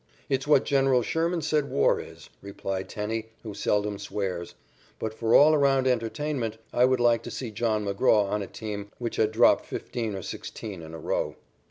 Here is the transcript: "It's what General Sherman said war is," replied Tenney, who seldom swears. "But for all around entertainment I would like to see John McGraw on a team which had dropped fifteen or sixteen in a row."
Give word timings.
"It's 0.29 0.47
what 0.47 0.65
General 0.65 1.03
Sherman 1.03 1.43
said 1.43 1.69
war 1.69 1.99
is," 2.01 2.29
replied 2.41 2.89
Tenney, 2.89 3.27
who 3.43 3.53
seldom 3.53 3.99
swears. 3.99 4.55
"But 4.97 5.13
for 5.13 5.35
all 5.35 5.53
around 5.53 5.85
entertainment 5.85 6.57
I 6.73 6.85
would 6.85 6.99
like 6.99 7.21
to 7.21 7.29
see 7.29 7.51
John 7.51 7.85
McGraw 7.85 8.27
on 8.31 8.41
a 8.41 8.47
team 8.47 8.89
which 8.97 9.17
had 9.17 9.31
dropped 9.31 9.67
fifteen 9.67 10.15
or 10.15 10.23
sixteen 10.23 10.81
in 10.81 10.95
a 10.95 10.99
row." 10.99 11.35